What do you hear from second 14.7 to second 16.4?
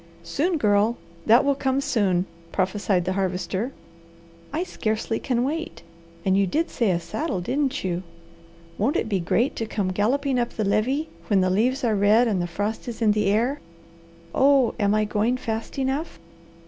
am I going fast enough?"